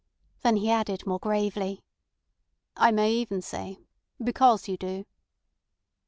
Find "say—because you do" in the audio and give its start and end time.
3.43-5.05